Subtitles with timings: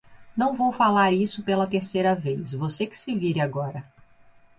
[0.35, 3.85] Não vou falar isso pela terceira vez, você que se vire agora.